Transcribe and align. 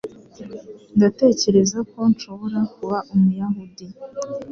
Ndatekereza 0.97 1.77
ko 1.91 1.99
nshobora 2.11 2.59
kuba 2.73 2.97
Umuyahudi. 3.13 3.85